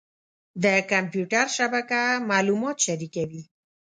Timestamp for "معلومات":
2.29-2.77